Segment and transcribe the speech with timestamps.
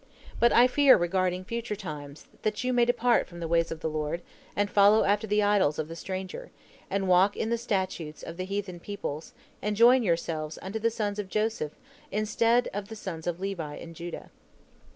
[0.39, 3.87] But I fear regarding future times, that you may depart from the ways of the
[3.87, 4.23] Lord,
[4.55, 6.49] and follow after the idols of the stranger,
[6.89, 11.19] and walk in the statutes of the heathen peoples, and join yourselves unto the sons
[11.19, 11.73] of Joseph
[12.11, 14.31] instead of the sons of Levi and Judah."